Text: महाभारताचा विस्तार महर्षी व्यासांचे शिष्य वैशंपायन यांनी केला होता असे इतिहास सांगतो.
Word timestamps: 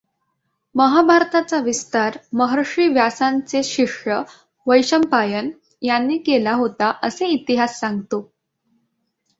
महाभारताचा 0.75 1.57
विस्तार 1.59 2.17
महर्षी 2.33 2.87
व्यासांचे 2.87 3.63
शिष्य 3.63 4.21
वैशंपायन 4.67 5.51
यांनी 5.81 6.17
केला 6.17 6.53
होता 6.53 6.91
असे 7.03 7.27
इतिहास 7.27 7.79
सांगतो. 7.79 8.29